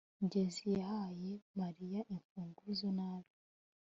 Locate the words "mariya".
1.59-1.99